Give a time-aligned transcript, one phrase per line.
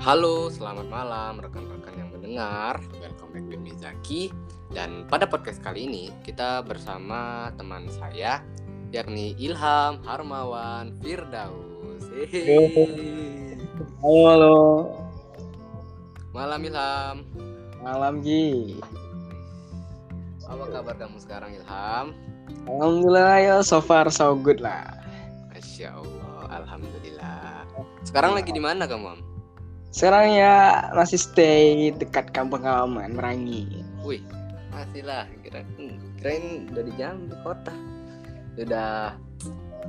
[0.00, 2.80] Halo, selamat malam rekan-rekan yang mendengar.
[3.04, 4.32] Welcome back with Mizaki.
[4.72, 8.40] Dan pada podcast kali ini kita bersama teman saya
[8.96, 12.00] yakni Ilham Harmawan Firdaus.
[12.16, 12.72] Hehehe.
[14.00, 14.58] Halo, halo.
[16.32, 17.16] Malam Ilham.
[17.84, 18.80] Malam Ji.
[20.48, 22.16] Apa kabar kamu sekarang Ilham?
[22.64, 24.96] Alhamdulillah ya so far so good lah.
[25.52, 27.68] Masya Allah, Alhamdulillah.
[28.00, 29.04] Sekarang lagi di mana kamu?
[29.12, 29.29] Am?
[29.90, 33.66] Sekarang ya masih stay dekat kampung halaman Merangi.
[34.06, 34.22] Wih,
[34.70, 35.26] masih lah.
[35.42, 35.66] Kira,
[36.22, 37.74] kirain udah di Jambi kota.
[38.54, 39.18] Udah,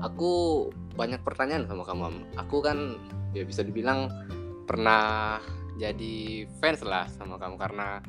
[0.02, 2.02] aku banyak pertanyaan sama kamu.
[2.10, 2.18] Am.
[2.41, 2.98] Aku kan
[3.38, 4.10] ya bisa dibilang
[4.66, 5.38] pernah
[5.77, 8.02] jadi fans lah sama kamu karena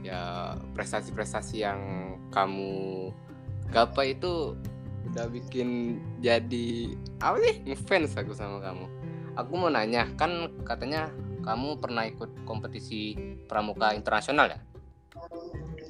[0.00, 1.80] ya prestasi-prestasi yang
[2.32, 3.10] kamu
[3.74, 4.56] gapai itu
[5.10, 8.86] udah bikin jadi apa sih ngefans aku sama kamu.
[9.38, 13.16] Aku mau nanya, kan katanya kamu pernah ikut kompetisi
[13.48, 14.58] pramuka internasional ya?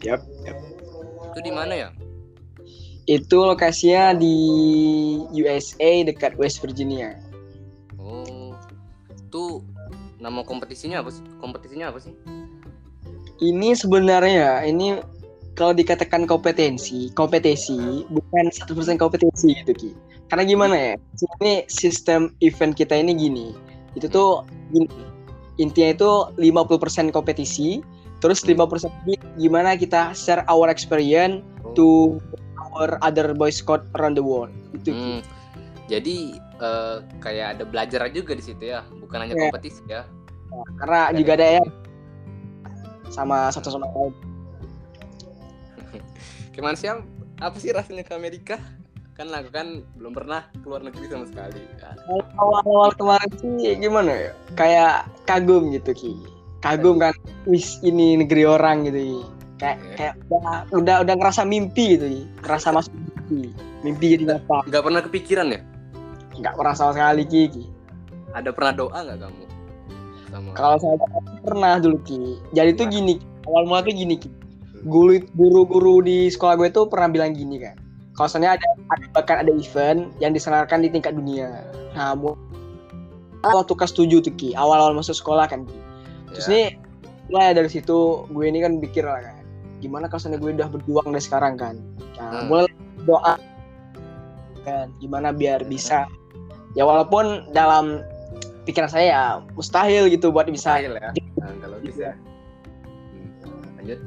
[0.01, 0.21] Yap.
[1.31, 1.89] Itu di mana ya?
[3.05, 4.37] Itu lokasinya di
[5.35, 7.19] USA dekat West Virginia.
[7.99, 8.55] Oh,
[9.11, 9.65] itu
[10.23, 11.25] nama kompetisinya apa sih?
[11.43, 12.15] Kompetisinya apa sih?
[13.41, 15.01] Ini sebenarnya ini
[15.57, 19.91] kalau dikatakan kompetensi, kompetisi bukan 100% kompetensi gitu Ki.
[20.31, 20.95] Karena gimana ya?
[21.41, 23.47] Ini sistem event kita ini gini.
[23.99, 25.10] Itu tuh gini.
[25.61, 27.85] Intinya itu 50% kompetisi,
[28.25, 31.45] terus 50% lagi gimana kita share our experience
[31.77, 32.17] to
[32.73, 34.49] our other boy scout around the world.
[34.73, 34.97] Itu.
[34.97, 35.21] Hmm,
[35.85, 39.53] jadi eh, kayak ada belajar juga di situ ya, bukan hanya Iya.
[39.53, 40.09] kompetisi ya.
[40.81, 41.65] Karena juga ada ya
[43.13, 44.15] sama satu sama lain.
[46.57, 46.89] Gimana sih?
[47.41, 48.57] Apa sih rasanya ke Amerika?
[49.21, 51.61] Kan aku kan belum pernah keluar negeri sama sekali.
[51.77, 51.93] Ya.
[52.41, 56.13] awal-awal kemarin sih gimana ya kayak kagum gitu ki
[56.65, 57.13] kagum kan
[57.45, 59.21] wis ini negeri orang gitu Ki.
[59.61, 62.23] kayak kayak udah, udah udah ngerasa mimpi gitu Ki.
[62.41, 63.53] ngerasa masuk mimpi
[63.85, 65.61] mimpi jadi nyata Nggak pernah kepikiran ya?
[66.41, 67.65] nggak pernah sama sekali ki, Ki.
[68.33, 69.45] Ada pernah doa nggak kamu?
[70.33, 70.97] Sama kalau saya
[71.45, 72.97] pernah dulu ki jadi tuh Gimana?
[72.97, 73.15] gini
[73.45, 74.33] awal mula tuh gini ki
[74.89, 77.77] guru guru-guru di sekolah gue tuh pernah bilang gini kan
[78.27, 81.65] misalnya ada, ada bahkan ada event yang diselenggarakan di tingkat dunia
[81.97, 82.13] nah
[83.45, 85.79] waktu kelas 7 tuh ki awal-awal masuk sekolah kan ki
[86.31, 86.51] Terus Ya.
[86.55, 86.67] nih
[87.27, 89.43] mulai dari situ gue ini kan pikir lah kan
[89.81, 91.75] gimana kalau gue udah berjuang dari sekarang kan
[92.21, 92.47] nah, Hmm.
[92.47, 92.71] mulai
[93.09, 93.35] doa
[94.63, 96.05] kan gimana biar bisa
[96.77, 98.05] ya walaupun dalam
[98.69, 99.23] pikiran saya ya
[99.57, 101.11] mustahil gitu buat bisa Mustahil ya.
[101.41, 102.09] Nah, kalau bisa.
[103.43, 104.01] Hmm, Lanjut.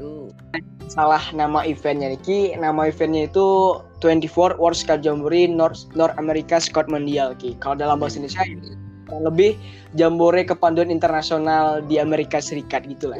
[0.00, 0.10] Itu
[0.90, 6.90] salah nama eventnya Ki nama eventnya itu 24 World Scout Jamboree North North America Scout
[6.90, 8.42] Mondial Ki kalau dalam bahasa Indonesia
[9.06, 9.54] kurang lebih
[9.94, 13.18] Jambore Kepanduan Internasional di Amerika Serikat gitu lah.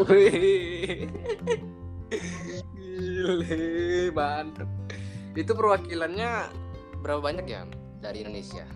[2.79, 4.71] Gile, mantep.
[5.35, 6.47] Itu perwakilannya
[7.03, 7.67] berapa banyak ya
[7.99, 8.67] dari Indonesia?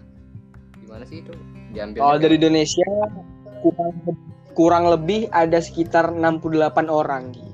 [0.83, 1.31] Gimana sih itu?
[1.71, 2.87] Diambil Kalau dari Indonesia
[3.63, 3.95] kurang
[4.55, 7.31] kurang lebih ada sekitar 68 orang.
[7.31, 7.54] Ki.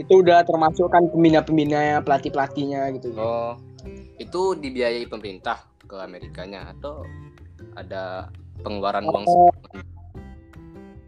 [0.00, 3.12] Itu udah termasuk kan pembina-pembina, pelatih-pelatihnya gitu.
[3.16, 3.60] Oh.
[4.16, 7.04] Itu dibiayai pemerintah ke Amerikanya atau
[7.76, 8.32] ada
[8.64, 9.52] pengeluaran uang Oh.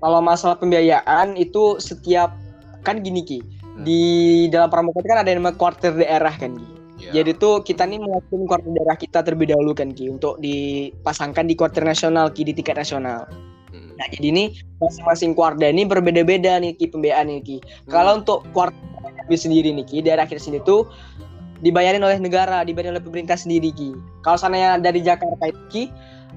[0.05, 2.37] Kalau masalah pembiayaan itu setiap
[2.85, 3.41] kan gini Ki.
[3.81, 4.03] Di
[4.53, 6.69] dalam pramuka itu kan ada yang namanya quarter daerah kan Ki.
[7.01, 7.21] Ya.
[7.21, 11.55] Jadi tuh kita nih mewakili quarter daerah kita terlebih dahulu kan Ki untuk dipasangkan di
[11.57, 13.25] quarter nasional Ki di tingkat nasional.
[13.95, 14.03] Hmm.
[14.03, 14.45] Nah, jadi ini
[14.83, 17.57] masing-masing kuarda ini berbeda-beda nih Ki pembiayaan nih Ki.
[17.87, 18.75] Kalau untuk kuarda
[19.31, 20.91] sendiri nih Ki, daerah kita sendiri tuh
[21.63, 23.95] dibayarin oleh negara, dibayarin oleh pemerintah sendiri Ki.
[24.27, 25.85] Kalau sananya dari Jakarta itu Ki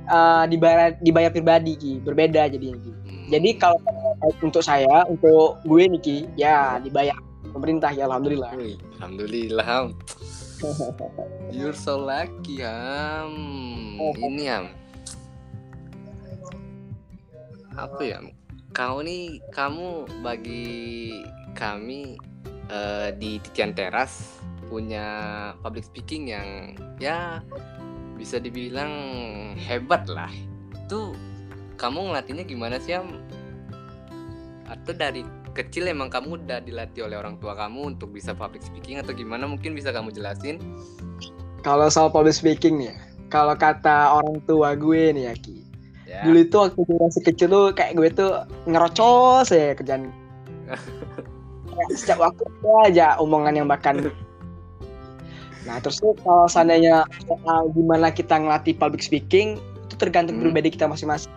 [0.06, 2.91] eh, dibayar dibayar pribadi Ki, berbeda jadinya Ki.
[2.94, 3.28] Hmm.
[3.34, 3.81] Jadi kalau
[4.39, 7.18] untuk saya, untuk gue nih Ki, ya dibayar
[7.57, 8.53] pemerintah ya alhamdulillah.
[8.53, 9.66] Wih, alhamdulillah.
[9.66, 9.97] Ham.
[11.53, 13.33] You're so lucky, Ham.
[14.00, 14.65] Ini Ham.
[17.77, 18.19] Apa ya?
[18.74, 20.65] Kau nih, kamu bagi
[21.53, 22.18] kami
[22.74, 25.06] eh, di Titian Teras punya
[25.63, 27.39] public speaking yang ya
[28.18, 28.91] bisa dibilang
[29.56, 30.29] hebat lah.
[30.74, 31.13] Itu
[31.77, 33.21] kamu ngelatihnya gimana sih, Ham?
[34.68, 39.01] Atau dari kecil emang kamu udah dilatih oleh orang tua kamu untuk bisa public speaking
[39.01, 40.62] atau gimana mungkin bisa kamu jelasin
[41.65, 42.95] Kalau soal public speaking nih, ya,
[43.33, 45.66] kalau kata orang tua gue nih ya Ki,
[46.07, 48.31] ya dulu itu waktu gue masih kecil tuh kayak gue tuh
[48.65, 50.09] ngerocos ya kerjaan
[51.77, 54.09] Kayak setiap waktu ada aja omongan yang bahkan
[55.68, 60.50] Nah terus tuh kalau seandainya soal gimana kita ngelatih public speaking itu tergantung Hmm.
[60.50, 61.30] pribadi kita masing-masing.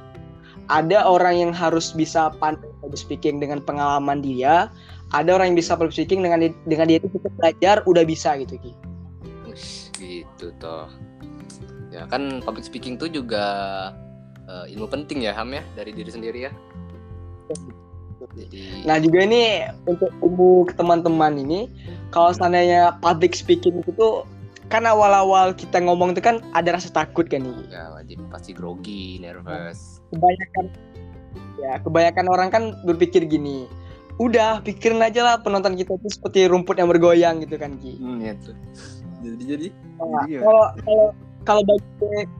[0.70, 4.70] Ada orang yang harus bisa pandai public speaking dengan pengalaman dia,
[5.10, 8.54] ada orang yang bisa public speaking dengan dengan dia itu cukup belajar udah bisa gitu
[8.62, 8.72] Ki.
[9.98, 10.86] Gitu toh.
[11.90, 13.42] Ya kan public speaking tuh juga
[14.50, 16.52] eh, ilmu penting ya Ham ya dari diri sendiri ya.
[18.36, 21.70] Jadi Nah juga ini untuk ilmu ke teman-teman ini,
[22.12, 24.28] kalau seandainya public speaking itu tuh
[24.70, 27.74] kan awal-awal kita ngomong itu kan ada rasa takut kan nih.
[27.74, 29.98] ya wajib pasti grogi, nervous.
[30.14, 30.64] Kebanyakan
[31.58, 33.66] ya kebanyakan orang kan berpikir gini,
[34.22, 37.98] udah pikirin aja lah penonton kita itu seperti rumput yang bergoyang gitu kan Ki.
[37.98, 38.54] Hmm, ya tuh.
[39.20, 39.68] Jadi jadi
[40.00, 41.06] Nah, kalau kalau
[41.44, 41.84] kalau bagi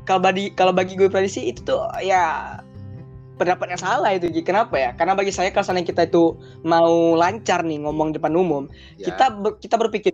[0.05, 2.57] kalau bagi kalau bagi gue prediksi itu tuh ya
[3.41, 4.45] pendapat yang salah itu Ki.
[4.45, 4.93] Kenapa ya?
[4.93, 8.69] Karena bagi saya kalau seandainya kita itu mau lancar nih ngomong depan umum,
[9.01, 10.13] ya, kita ber- kita berpikir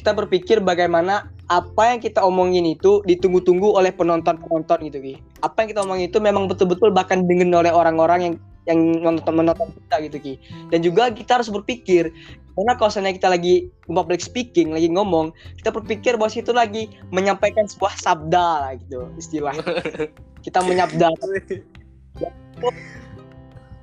[0.00, 5.14] kita berpikir bagaimana apa yang kita omongin itu ditunggu-tunggu oleh penonton-penonton gitu Ki.
[5.44, 8.34] Apa yang kita omongin itu memang betul-betul bahkan dengan oleh orang-orang yang
[8.68, 10.34] yang menonton menonton kita gitu Ki.
[10.68, 12.12] Dan juga kita harus berpikir
[12.60, 13.54] karena kalau seandainya kita lagi
[13.88, 19.56] public speaking, lagi ngomong, kita berpikir bahwa itu lagi menyampaikan sebuah sabda lah gitu istilah.
[20.44, 21.08] kita menyabda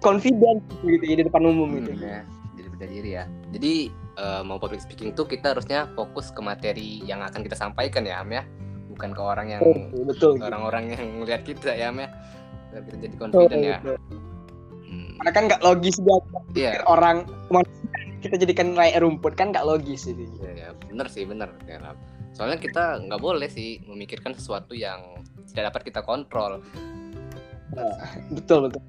[0.02, 1.98] confident gitu di depan umum gitu.
[1.98, 2.22] Hmm, ya.
[2.54, 3.26] Jadi beda diri ya.
[3.50, 3.74] Jadi
[4.20, 8.22] eh, mau public speaking tuh kita harusnya fokus ke materi yang akan kita sampaikan ya
[8.22, 8.44] Ham ya.
[8.94, 10.34] Bukan ke orang yang Betul, betul.
[10.42, 12.10] orang-orang yang melihat kita ya Ham ya.
[12.74, 13.80] Biar kita jadi confident ya.
[13.82, 14.27] betul.
[15.18, 16.22] Karena kan nggak logis juga
[16.54, 17.26] Iya, orang
[18.18, 20.26] kita jadikan rakyat rumput kan nggak logis itu.
[20.42, 21.50] ya, ya, bener sih bener.
[21.70, 21.94] Ya.
[22.34, 26.62] Soalnya kita nggak boleh sih memikirkan sesuatu yang tidak dapat kita kontrol.
[28.34, 28.82] Betul betul.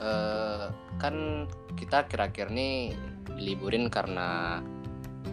[0.00, 1.44] eh kan
[1.76, 2.96] kita kira-kira nih
[3.36, 4.60] diliburin karena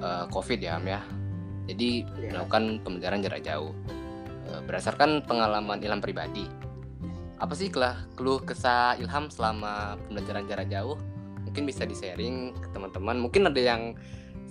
[0.04, 1.00] eh, covid ya Am ya
[1.72, 2.32] jadi Iya.
[2.36, 3.72] melakukan pembelajaran jarak jauh
[4.48, 6.48] Eh, berdasarkan pengalaman Ilham pribadi
[7.38, 10.98] apa sih kelah keluh kesah Ilham selama pembelajaran jarak jauh
[11.46, 13.94] mungkin bisa di sharing ke teman-teman mungkin ada yang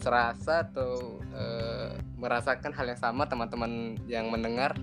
[0.00, 4.76] serasa atau eh, merasakan hal yang sama teman-teman yang mendengar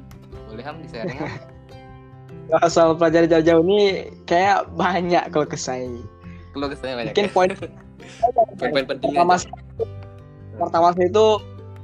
[0.49, 1.17] boleh Ham di sharing?
[2.49, 5.87] Kalau soal pelajaran jauh-jauh ini kayak banyak kalau ke saya.
[6.51, 7.33] keluh kesahnya banyak Mungkin ya?
[7.33, 7.49] poin
[8.59, 9.35] poin-poin penting pertama
[10.59, 11.25] pertama saya itu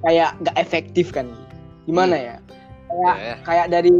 [0.04, 1.31] kayak nggak efektif kan.
[1.88, 2.36] Gimana ya?
[3.00, 3.36] Kayak Ya, ya.
[3.48, 3.92] kayak dari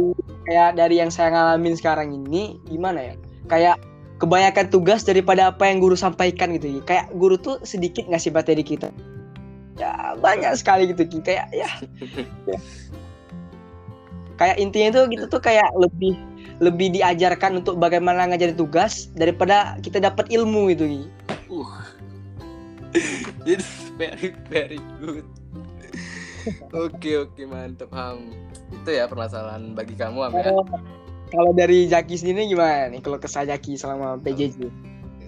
[0.44, 3.14] kayak dari yang saya ngalamin sekarang ini gimana ya?
[3.48, 3.76] Kayak
[4.20, 6.84] kebanyakan tugas daripada apa yang guru sampaikan gitu.
[6.84, 8.92] Kayak guru tuh sedikit ngasih materi kita.
[9.80, 11.08] Ya banyak sekali gitu.
[11.24, 11.70] Kayak ya.
[12.50, 12.58] ya.
[14.36, 16.16] Kayak intinya tuh gitu tuh kayak lebih
[16.60, 21.02] lebih diajarkan untuk bagaimana ngajarin tugas daripada kita dapat ilmu gitu Ki.
[21.48, 21.72] Uh.
[23.48, 25.24] It's very very good.
[26.72, 28.49] Oke oke mantep Ham.
[28.70, 30.50] Itu ya permasalahan bagi kamu Ham ya.
[30.50, 30.64] Kalau
[31.30, 34.66] kalau dari Jaki sendiri gimana nih kalau kesah Jaki selama PJJ?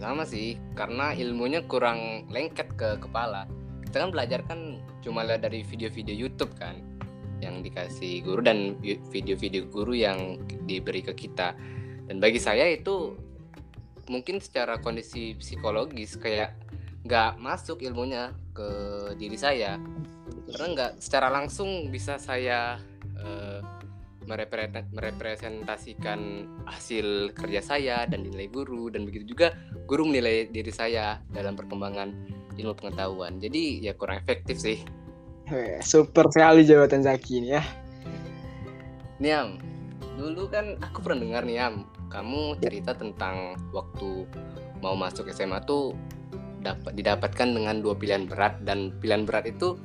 [0.02, 3.46] Sama sih, karena ilmunya kurang lengket ke kepala.
[3.86, 6.82] Kita kan belajar kan cuma lihat dari video-video YouTube kan
[7.38, 11.54] yang dikasih guru dan vi- video-video guru yang diberi ke kita.
[12.10, 13.14] Dan bagi saya itu
[14.10, 16.58] mungkin secara kondisi psikologis kayak
[17.06, 18.70] nggak masuk ilmunya ke
[19.18, 19.78] diri saya
[20.50, 22.78] karena nggak secara langsung bisa saya
[23.22, 23.60] eh,
[24.26, 26.20] merepre- merepresentasikan
[26.66, 29.54] hasil kerja saya dan nilai guru dan begitu juga
[29.86, 32.12] guru menilai diri saya dalam perkembangan
[32.58, 33.40] ilmu pengetahuan.
[33.42, 34.78] Jadi ya kurang efektif sih.
[35.84, 37.62] Super sekali jawaban Zaki ini ya.
[39.20, 39.60] Niam
[40.16, 44.28] dulu kan aku pernah dengar Niam kamu cerita tentang waktu
[44.84, 45.96] mau masuk SMA tuh
[46.62, 49.78] dapat didapatkan dengan dua pilihan berat dan pilihan berat itu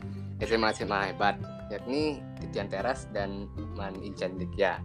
[0.44, 4.80] SMA SMA hebat yakni Titian Teras dan Man Incandik ya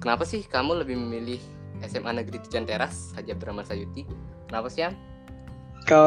[0.00, 1.40] kenapa sih kamu lebih memilih
[1.84, 4.04] SMA Negeri Titian Teras Haji Abdurrahman Sayuti
[4.48, 4.94] kenapa sih Am?
[5.86, 6.02] Ke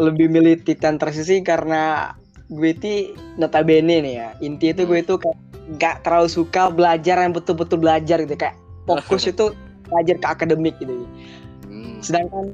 [0.00, 2.14] lebih milih Titan Transisi karena
[2.52, 4.28] gue itu notabene nih ya.
[4.44, 5.38] Inti itu gue itu kayak
[5.78, 9.52] nggak terlalu suka belajar yang betul-betul belajar gitu kayak fokus itu
[9.88, 11.06] belajar ke akademik gitu.
[11.68, 12.52] Hmm, Sedangkan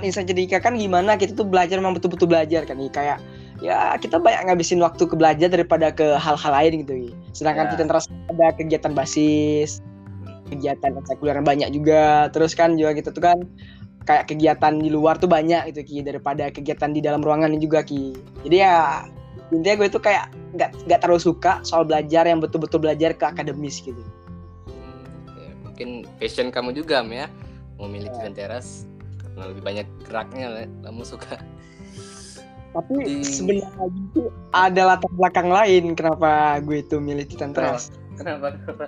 [0.00, 2.88] insan cedika kan gimana kita tuh belajar memang betul-betul belajar kan Ki.
[2.88, 3.18] kayak
[3.60, 7.70] ya kita banyak ngabisin waktu ke belajar daripada ke hal-hal lain gitu sedangkan Ya.
[7.76, 9.84] kita terus ada kegiatan basis
[10.50, 12.26] kegiatan eksekuler yang banyak juga.
[12.34, 13.38] Terus kan juga gitu tuh kan
[14.04, 18.18] kayak kegiatan di luar tuh banyak gitu Ki daripada kegiatan di dalam ruangan juga Ki.
[18.42, 19.06] Jadi ya
[19.54, 23.78] intinya gue tuh kayak nggak nggak terlalu suka soal belajar yang betul-betul belajar ke akademis
[23.82, 24.02] gitu.
[24.66, 25.06] Hmm,
[25.38, 25.88] ya, mungkin
[26.18, 27.30] passion kamu juga ya.
[27.80, 28.84] Memilih Titian Teras
[29.16, 31.40] karena lebih banyak geraknya lah, kamu suka
[32.70, 38.52] tapi Di- sebenarnya itu ada latar belakang lain kenapa gue itu milih Titan Trust Kenapa?
[38.52, 38.84] Kenapa?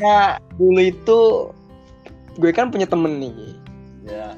[0.00, 1.20] Nah, dulu itu
[2.40, 3.52] gue kan punya temen nih.
[4.08, 4.32] Ya.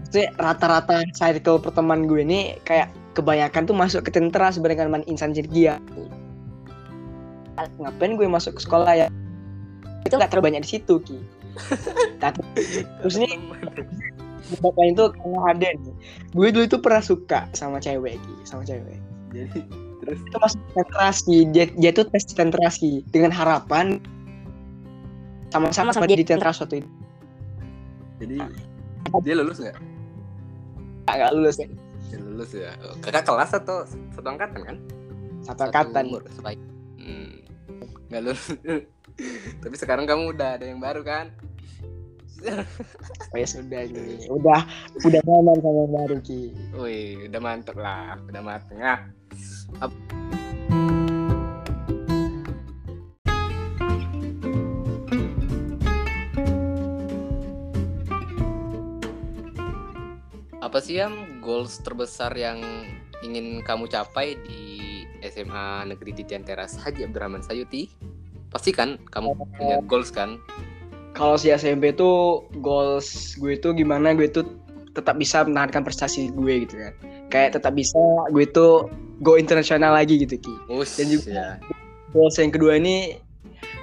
[0.00, 5.36] Maksudnya rata-rata circle pertemanan gue ini kayak kebanyakan tuh masuk ke tentara sebenarnya main insan
[5.36, 5.76] dia.
[7.76, 9.08] Ngapain gue masuk ke sekolah ya?
[10.08, 11.20] Itu gak terlalu banyak di situ ki.
[12.22, 12.40] Tapi
[13.04, 13.36] terus nih
[14.62, 15.94] bapaknya itu karena ada nih.
[16.32, 18.98] Gue dulu itu pernah suka sama cewek sama cewek.
[19.34, 19.60] Jadi
[20.02, 20.60] terus Itu masuk
[21.26, 21.38] ki.
[21.50, 23.98] Dia, dia tuh tes ki dengan harapan
[25.50, 26.90] sama-sama sama di tenteras waktu itu.
[28.20, 28.36] jadi
[29.22, 29.78] dia lulus nggak?
[31.06, 31.68] Gak lulus ya.
[32.10, 32.72] Dia lulus ya.
[33.00, 34.76] Kakak kelas atau satu angkatan kan?
[35.46, 36.10] Satu angkatan.
[36.10, 36.60] umur sebaik.
[36.98, 37.40] Hmm.
[38.10, 38.44] Nggak lulus.
[39.62, 41.32] Tapi sekarang kamu udah ada yang baru kan?
[43.32, 44.28] Oh ya sudah ini.
[44.28, 44.60] Udah
[45.02, 46.42] udah nyaman sama yang baru Ki.
[46.76, 49.00] Wih, udah mantep lah, udah mateng ah.
[49.80, 50.04] Ap-
[60.60, 62.58] Apa sih yang goals terbesar yang
[63.22, 64.62] ingin kamu capai di
[65.22, 67.86] SMA Negeri Titian Teras Haji Abdurrahman Sayuti?
[68.50, 70.42] Pasti kan kamu punya goals kan?
[71.16, 74.44] Kalau si SMP tuh goals gue tuh gimana gue tuh
[74.92, 76.92] tetap bisa menahankan prestasi gue gitu kan.
[77.26, 77.96] Kayak tetap bisa
[78.28, 80.54] gue tuh go internasional lagi gitu Ki.
[80.68, 81.48] Ush, Dan juga- ya.
[82.12, 83.16] Goals yang kedua ini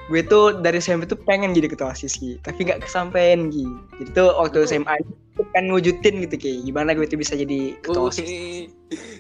[0.06, 3.66] gue tuh dari SMP tuh pengen jadi ketua OSIS Ki, tapi nggak kesampaian Ki.
[3.98, 4.68] Jadi tuh waktu Oh.
[4.68, 6.54] SMA itu kan ngewujudin gitu Ki.
[6.64, 8.26] Gimana gue tuh bisa jadi ketua OSIS.
[8.26, 8.70] Wih,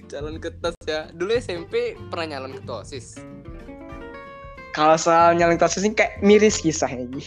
[0.05, 1.09] calon ketos ya.
[1.09, 3.17] Dulu SMP pernah nyalon ketua OSIS.
[4.71, 7.21] Kalau soal nyalon ketua OSIS ini kayak miris kisahnya Ki.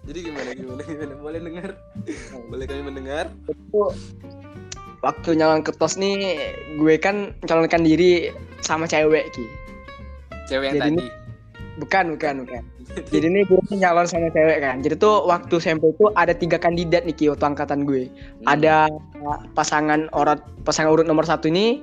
[0.00, 1.14] Jadi gimana gimana gimana?
[1.16, 1.70] Boleh dengar?
[2.48, 3.26] Boleh kami mendengar?
[3.46, 3.82] itu
[5.00, 6.36] waktu nyalon ketos nih
[6.76, 8.28] gue kan mencalonkan diri
[8.60, 9.44] sama cewek ki
[10.44, 11.06] Cewek yang Jadi tadi.
[11.78, 12.62] bukan bukan bukan
[13.08, 16.58] jadi nih gue tuh nyalon sama cewek kan jadi tuh waktu SMP itu ada tiga
[16.58, 18.44] kandidat nih ki waktu angkatan gue Hmm.
[18.46, 18.90] ada
[19.54, 21.80] pasangan orang pasangan urut nomor satu ini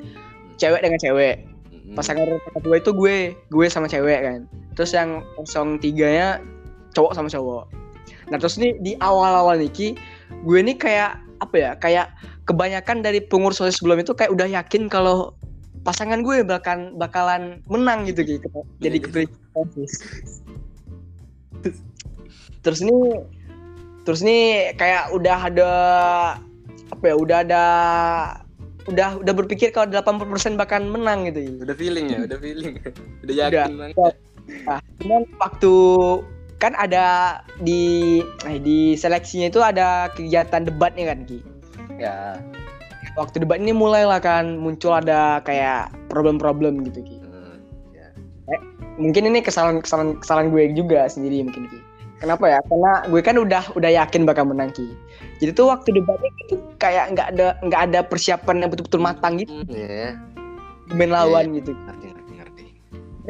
[0.56, 1.96] cewek dengan cewek Hmm.
[1.96, 4.40] pasangan urut nomor dua itu gue gue sama cewek kan
[4.74, 6.38] terus yang kosong tiganya
[6.94, 7.66] cowok sama cowok
[8.28, 9.90] nah terus nih di awal-awal nih ki
[10.44, 12.08] gue nih kayak apa ya kayak
[12.50, 15.36] kebanyakan dari pengurus OSIS sebelum itu kayak udah yakin kalau
[15.86, 18.36] pasangan gue bakalan bakalan menang gitu ki
[18.84, 19.94] jadi Iya, kepilih OSIS
[22.66, 23.24] terus nih
[24.04, 25.72] terus nih kayak udah ada
[26.92, 27.64] apa ya udah ada
[28.88, 31.60] udah udah berpikir kalau 80% bahkan menang gitu.
[31.60, 32.80] Udah feeling ya, udah feeling.
[33.28, 33.68] Udah Udah.
[33.68, 34.16] yakin banget.
[34.64, 35.74] Nah, cuman waktu
[36.58, 41.40] kan ada di eh, di seleksinya itu ada kegiatan debatnya kan Ki.
[41.98, 42.42] Ya.
[43.18, 47.18] Waktu debat ini mulailah kan muncul ada kayak problem-problem gitu Ki.
[47.18, 47.58] Hmm,
[47.94, 48.08] ya.
[48.98, 51.80] Mungkin ini kesalahan kesalahan kesalahan gue juga sendiri mungkin Ki.
[52.18, 52.60] Kenapa ya?
[52.66, 54.86] Karena gue kan udah udah yakin bakal menang Ki.
[55.38, 59.54] Jadi tuh waktu debatnya itu kayak nggak ada nggak ada persiapan yang betul-betul matang gitu
[59.54, 60.18] Hmm, ya.
[60.90, 61.78] main lawan gitu.
[61.78, 62.66] Ngerti ngerti ngerti.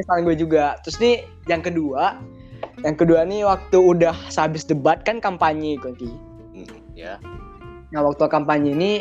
[0.00, 0.64] kesalahan gue juga.
[0.80, 1.14] Terus nih
[1.48, 2.16] yang kedua,
[2.82, 6.10] yang kedua nih waktu udah sehabis debat kan kampanye Ki.
[6.54, 7.18] Hmm, ya.
[7.90, 8.92] Nah waktu kampanye ini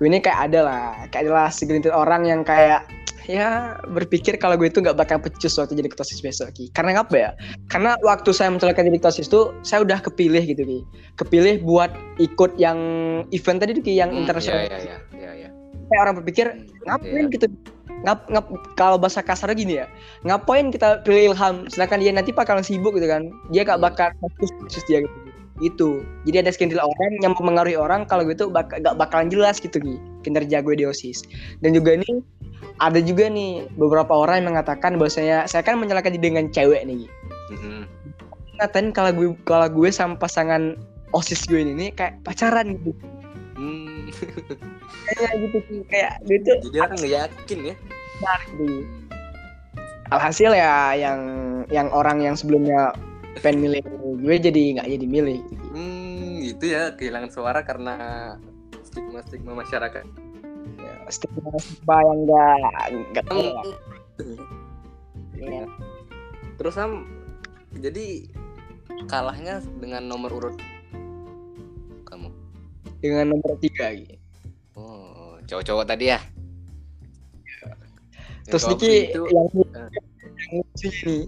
[0.00, 2.82] gue ini kayak ada lah, kayak adalah segelintir orang yang kayak
[3.30, 6.66] ya berpikir kalau gue itu nggak bakal pecus waktu jadi ketua OSIS besok Ki.
[6.74, 7.30] Karena apa ya?
[7.70, 10.80] Karena waktu saya mencalonkan jadi ketua itu saya udah kepilih gitu Ki.
[11.22, 12.78] Kepilih buat ikut yang
[13.30, 14.66] event tadi tuh Ki yang Hmm, internasional.
[14.66, 15.30] Ya ya ya ya.
[15.46, 15.48] ya.
[15.86, 17.30] Kayak orang berpikir Hmm, ngapain ya.
[17.30, 17.46] gitu
[18.02, 19.86] ngap, ngap kalau bahasa kasarnya gini ya.
[20.26, 21.66] Ngapain kita pilih Ilham?
[21.70, 23.30] Sedangkan dia nanti bakalan sibuk gitu kan.
[23.54, 23.86] Dia gak Hmm.
[23.90, 25.18] bakal fokus khusus dia gitu.
[25.62, 25.90] Gitu.
[26.26, 29.98] Jadi ada sekitar orang yang mempengaruhi orang kalau gitu bak gak bakalan jelas gitu nih
[30.26, 31.22] kinerja gue di OSIS.
[31.62, 32.18] Dan juga nih
[32.82, 37.06] ada juga nih beberapa orang yang mengatakan bahwasanya saya kan menyalahkan dengan cewek nih
[37.52, 37.84] Mhm.
[38.58, 40.74] ngatain kalau gue kalau gue sama pasangan
[41.12, 42.90] OSIS gue ini kayak pacaran gitu.
[45.08, 47.74] Kayak gitu sih kayak gue tuh Jadi orang nggak yakin ya.
[48.52, 48.66] gitu.
[50.12, 51.20] Alhasil ya yang
[51.72, 52.92] yang orang yang sebelumnya
[53.40, 53.82] pengen milih
[54.20, 55.40] gue jadi nggak jadi milih.
[55.72, 57.96] Hmm, gitu ya kehilangan suara karena
[58.84, 60.04] stigma stigma masyarakat.
[60.78, 63.64] Ya, stigma stigma yang nggak nggak.
[65.42, 65.64] Iya.
[66.60, 67.08] Terus Sam,
[67.80, 68.28] jadi
[69.08, 70.56] kalahnya dengan nomor urut.
[73.02, 74.14] Dengan nomor tiga gitu.
[74.78, 76.20] Oh, cowok-cowok tadi ya.
[78.46, 79.88] Yang Terus cowok Niki itu, yang eh.
[80.32, 81.22] yang lucunya nih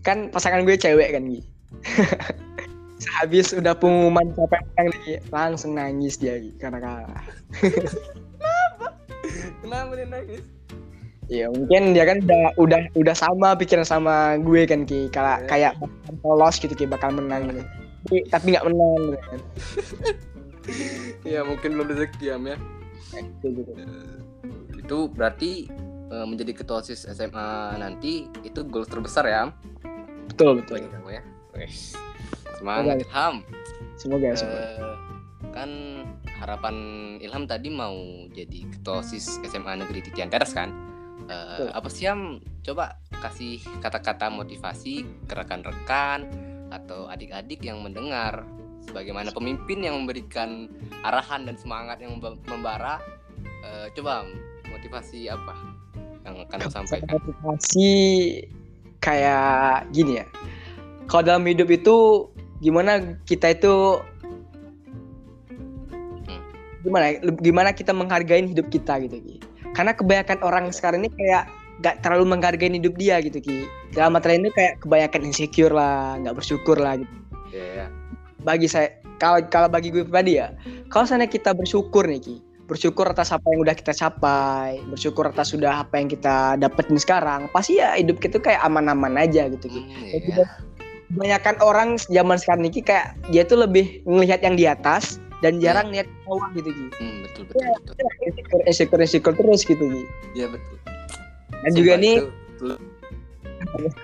[0.00, 1.40] kan pasangan gue cewek kan Gi.
[3.02, 7.24] Sehabis udah pengumuman siapa yang menang nih langsung nangis dia Gi, karena kalah.
[9.62, 10.44] kenapa dia nangis?
[11.30, 15.78] Ya mungkin dia kan udah udah udah sama pikiran sama gue kan ki kalau kayak
[15.78, 17.62] bakal lolos gitu ki bakal menang gitu.
[18.02, 19.40] Tapi tapi nggak menang gitu kan.
[21.26, 23.72] ya mungkin belum rezeki ya gitu.
[24.78, 25.68] itu berarti
[26.10, 29.50] eh, menjadi ketua osis SMA nanti itu goal terbesar ya
[30.30, 30.78] Betul betul.
[30.78, 31.22] bagi kamu ya
[32.56, 33.04] semangat Oke.
[33.08, 33.34] Ilham
[34.00, 34.64] Semoga semoga.
[34.64, 34.96] Eh,
[35.52, 35.70] kan
[36.40, 36.76] harapan
[37.20, 37.96] Ilham tadi mau
[38.32, 40.72] jadi ketua osis SMA Negeri Titian Teras kan
[41.28, 41.68] Betul.
[41.76, 46.26] apa sih Am coba kasih kata-kata motivasi ke rekan-rekan
[46.70, 48.46] atau adik-adik yang mendengar
[48.90, 50.66] sebagaimana pemimpin yang memberikan
[51.06, 52.98] arahan dan semangat yang memba- membara
[53.60, 54.24] Eh, coba
[54.72, 55.52] motivasi apa
[56.24, 57.92] yang akan sampaikan motivasi
[59.04, 60.26] kayak gini ya.
[61.08, 62.28] Kalau dalam hidup itu
[62.64, 64.00] gimana kita itu
[66.24, 66.40] Hmm.
[66.84, 67.04] gimana
[67.40, 69.36] gimana kita menghargai hidup kita gitu Ki.
[69.76, 71.44] Karena kebanyakan orang sekarang ini kayak
[71.84, 73.68] gak terlalu menghargai hidup dia gitu Ki.
[73.92, 77.14] Dalam materi ini kayak kebanyakan insecure lah, nggak bersyukur lah gitu.
[77.50, 77.86] ya ya.
[78.40, 80.56] Bagi saya kalau kalau bagi gue pribadi ya,
[80.88, 82.36] kalau sana kita bersyukur nih Ki.
[82.64, 87.50] Bersyukur atas apa yang udah kita capai, bersyukur atas sudah apa yang kita dapetin sekarang,
[87.50, 90.18] pasti ya hidup kita kayak aman-aman aja gitu Ki Hmm, Ya, ya.
[90.22, 90.44] juga
[91.10, 95.90] kebanyakan orang zaman sekarang ini kayak dia tuh lebih ngelihat yang di atas dan jarang
[95.90, 96.84] lihat ke bawah gitu Ki.
[96.96, 100.02] Hmm, betul betul Ya, betul Insecure, insecure, insecure terus gitu Ki.
[100.32, 100.76] ya betul
[101.60, 102.66] Dan juga Sumpah, nih itu,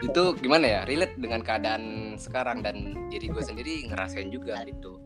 [0.05, 5.01] itu gimana ya relate dengan keadaan sekarang dan diri gue sendiri ngerasain juga gitu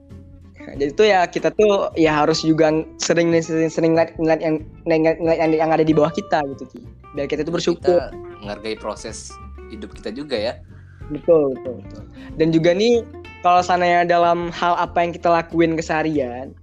[0.61, 2.69] jadi tuh ya kita tuh ya harus juga
[3.01, 6.65] sering sering, sering ngeliat, ngeliat yang ngeliat, ngeliat yang, yang ada di bawah kita gitu
[6.69, 6.81] Ki.
[7.17, 7.97] Biar kita tuh bersyukur.
[7.97, 8.13] kita
[8.45, 9.33] menghargai proses
[9.73, 10.55] hidup kita juga ya
[11.11, 12.03] Betul, betul, betul.
[12.39, 13.03] Dan juga nih
[13.43, 16.55] kalau sananya dalam hal apa yang kita lakuin keseharian,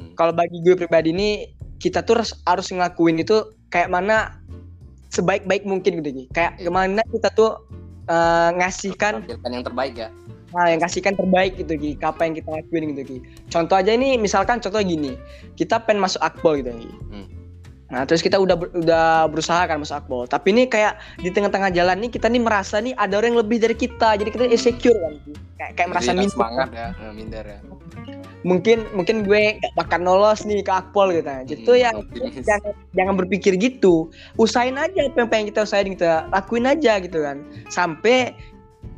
[0.00, 0.16] Hmm.
[0.16, 4.40] kalau bagi gue pribadi nih kita tuh harus, harus ngelakuin itu kayak mana
[5.10, 6.24] sebaik-baik mungkin gitu Ki.
[6.32, 6.70] Kayak Iya.
[6.70, 7.60] gimana kita tuh
[8.10, 10.08] eh, ngasihkan tampilkan yang terbaik ya
[10.54, 13.18] nah, yang kasihkan terbaik gitu Ki, apa yang kita lakuin gitu Ki.
[13.50, 15.14] Contoh aja ini misalkan contoh gini,
[15.54, 16.90] kita pengen masuk akpol gitu Ki.
[17.10, 17.26] Hmm.
[17.90, 20.22] Nah, terus kita udah udah berusaha kan masuk akpol.
[20.30, 23.58] Tapi ini kayak di tengah-tengah jalan nih kita nih merasa nih ada orang yang lebih
[23.58, 24.14] dari kita.
[24.14, 25.14] Jadi kita insecure kan.
[25.58, 26.30] Kayak kayak merasa minder.
[26.30, 27.58] semangat ya eh, minder ya
[28.40, 31.28] Mungkin mungkin gue gak bakal lolos nih ke akpol gitu.
[31.28, 32.44] Nah, Jadi tuh Hmm, yang optimis.
[32.44, 34.08] jangan, jangan berpikir gitu.
[34.36, 37.44] Usahain aja apa yang pengen kita usahain kita lakuin aja gitu kan.
[37.68, 38.32] Sampai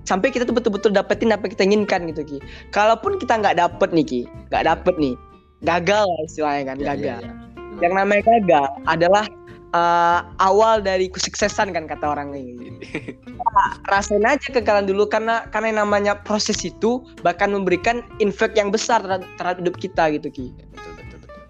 [0.02, 2.38] sampai kita tuh betul-betul dapetin apa yang kita inginkan gitu Ki.
[2.70, 5.14] Kalaupun kita nggak dapet nih Ki, nggak dapet nih,
[5.62, 7.20] gagal lah istilahnya kan, Iya, gagal.
[7.22, 7.35] iya, iya.
[7.83, 9.24] Yang namanya gagal adalah
[9.73, 12.79] eh, awal dari kesuksesan kan kata orang ini.
[13.93, 19.01] Rasain aja kegagalan dulu karena karena yang namanya proses itu bahkan memberikan impact yang besar
[19.01, 20.47] terhadap, terhadap hidup kita gitu Ki.
[20.57, 21.41] Ya, betul betul betul.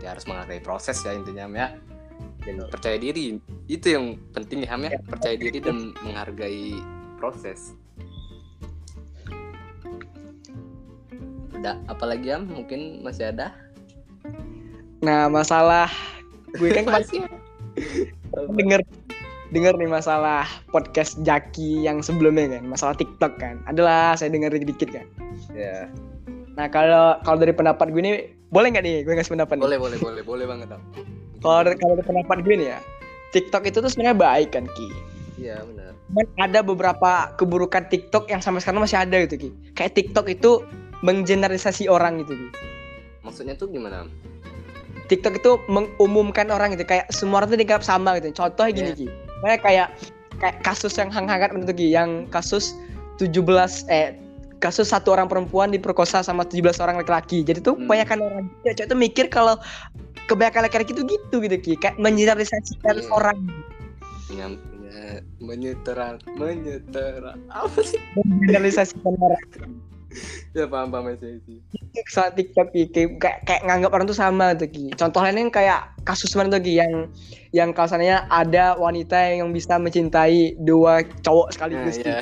[0.00, 1.68] Dia harus menghargai proses ya intinya ya.
[2.44, 3.40] Dan percaya diri
[3.72, 5.00] itu yang penting ya Ham ya.
[5.08, 6.76] Percaya diri dan menghargai
[7.16, 7.72] proses.
[11.56, 12.44] Udah apalagi Ham?
[12.52, 13.56] Mungkin masih ada?
[15.00, 15.88] Nah masalah
[16.58, 17.20] gue kan kemarin masih
[18.54, 18.80] denger
[19.50, 23.62] denger nih masalah podcast Jaki yang sebelumnya kan masalah TikTok kan.
[23.70, 25.06] Adalah saya denger dikit kan.
[25.54, 25.90] Ya
[26.54, 28.14] nah kalau kalau dari pendapat gue nih
[28.54, 28.96] boleh nggak nih?
[29.02, 29.64] Gue ngasih pendapat nih?
[29.66, 30.22] boleh boleh boleh.
[30.22, 30.68] Boleh banget
[31.44, 32.78] kalau dari- kalau dari pendapat gue nih ya
[33.34, 34.88] TikTok itu tuh sebenarnya baik kan Ki?
[35.42, 35.92] Iya benar.
[36.06, 39.50] Cuman ada beberapa keburukan TikTok yang sampai sekarang masih ada gitu Ki.
[39.74, 40.62] Kayak TikTok itu
[41.02, 42.48] menggeneralisasi orang gitu Ki.
[43.26, 44.06] Maksudnya tuh gimana?
[45.14, 48.34] TikTok itu mengumumkan orang gitu kayak semua orang tuh dianggap sama gitu.
[48.34, 48.98] Contohnya gini Iya.
[48.98, 49.06] Ki.
[49.40, 49.88] Kayak kayak
[50.34, 52.74] kayak kasus yang hangat menurut Ki yang kasus
[53.22, 54.18] 17 eh
[54.58, 57.44] kasus satu orang perempuan diperkosa sama 17 orang laki-laki.
[57.44, 57.86] Jadi tuh Hmm.
[57.86, 59.54] kebanyakan orang ya cowok tuh mikir kalau
[60.24, 63.12] kebanyakan laki-laki itu gitu gitu Ki, kayak mengeneralisasikan Iya.
[63.12, 63.36] orang,
[64.32, 64.46] ya,
[65.38, 69.44] menyetera menyetera apa sih mengeneralisasikan orang.
[70.56, 71.58] ya paham paham itu sih
[72.10, 74.90] Saat TikTok Ki, kayak, kayak, nganggap orang tuh sama tuh Ki.
[74.98, 77.06] Contoh lainnya kayak kasus mana tuh Ki yang
[77.54, 82.10] yang seandainya ada wanita yang bisa mencintai dua cowok nah, sekaligus Ki.
[82.10, 82.18] iya.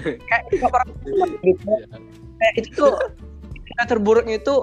[0.28, 1.68] kayak orang sama gitu.
[1.68, 1.86] Iya.
[2.40, 2.96] kayak itu tuh
[3.84, 4.56] terburuknya itu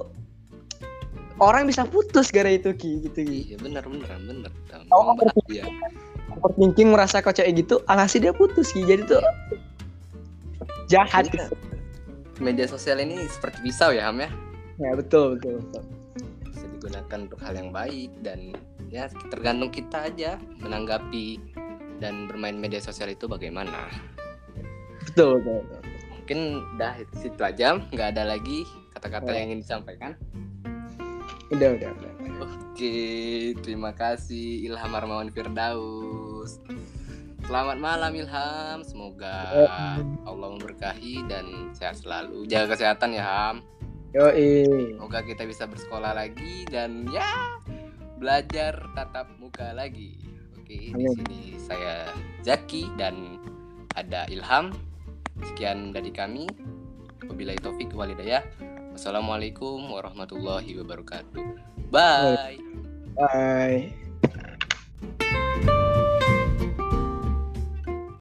[1.37, 3.53] orang bisa putus gara itu Ki gitu Ki.
[3.53, 4.51] iya benar benar benar
[4.89, 5.69] apa bahagia.
[6.37, 8.85] Overthinking merasa kok cewek gitu, alhasil dia putus Ki.
[8.85, 9.21] Jadi tuh
[10.89, 11.53] jahat Jadi, gitu.
[12.39, 14.29] Media sosial ini seperti pisau ya Ham ya
[14.77, 15.83] Ya betul betul betul.
[16.45, 18.53] bisa digunakan untuk hal yang baik dan
[18.87, 21.41] ya tergantung kita aja menanggapi
[21.97, 23.89] dan bermain media sosial itu bagaimana
[25.03, 25.65] Betul betul.
[25.65, 25.81] betul.
[26.11, 26.39] mungkin
[26.75, 29.33] dah itu situ aja nggak ada lagi kata-kata Oh.
[29.33, 30.13] yang ingin disampaikan
[31.47, 32.11] Udah udah udah.
[32.43, 32.93] Oke,
[33.63, 36.59] terima kasih Ilham Armawan Firdaus.
[37.47, 39.47] Selamat malam Ilham, semoga
[40.27, 42.43] Allah memberkahi dan sehat selalu.
[42.43, 43.63] Jaga kesehatan ya Ham.
[44.11, 44.67] Yoi.
[44.91, 47.55] Semoga kita bisa bersekolah lagi dan ya
[48.19, 50.19] belajar tatap muka lagi.
[50.59, 52.11] Oke, di sini saya
[52.43, 53.39] Zaki dan
[53.95, 54.75] ada Ilham.
[55.47, 56.51] Sekian dari kami.
[57.31, 58.43] Wabillahi taufik walhidayah.
[58.91, 61.47] Wassalamualaikum warahmatullahi wabarakatuh.
[61.95, 62.59] Bye.
[63.15, 64.06] Bye.